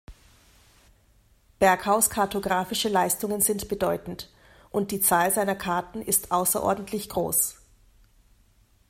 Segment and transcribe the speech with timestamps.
[1.59, 4.31] Berghaus’ kartographische Leistungen sind bedeutend,
[4.71, 7.61] und die Zahl seiner Karten ist außerordentlich groß.